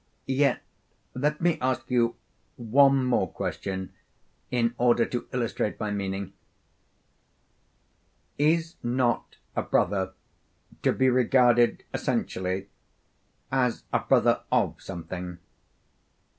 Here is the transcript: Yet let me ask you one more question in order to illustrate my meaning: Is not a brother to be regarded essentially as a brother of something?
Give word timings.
Yet 0.25 0.63
let 1.13 1.41
me 1.41 1.59
ask 1.61 1.91
you 1.91 2.15
one 2.55 3.05
more 3.05 3.31
question 3.31 3.93
in 4.49 4.73
order 4.79 5.05
to 5.05 5.27
illustrate 5.31 5.79
my 5.79 5.91
meaning: 5.91 6.33
Is 8.39 8.77
not 8.81 9.37
a 9.55 9.61
brother 9.61 10.13
to 10.81 10.91
be 10.91 11.07
regarded 11.07 11.83
essentially 11.93 12.69
as 13.51 13.83
a 13.93 13.99
brother 13.99 14.41
of 14.51 14.81
something? 14.81 15.37